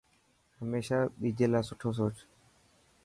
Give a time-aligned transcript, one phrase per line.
[0.59, 2.15] هميشا ٻجي لاءِ سٺو سوچ.